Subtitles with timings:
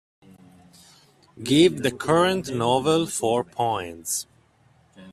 [1.43, 4.25] Give the current novel four points.